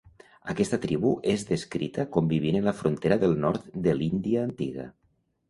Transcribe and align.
Aquesta 0.51 0.77
tribu 0.85 1.11
és 1.33 1.43
descrita 1.49 2.05
com 2.15 2.31
vivint 2.33 2.57
en 2.61 2.67
la 2.69 2.75
frontera 2.79 3.19
del 3.25 3.37
nord 3.45 3.69
de 3.87 3.95
l'Índia 4.01 4.49
antiga. 4.49 4.89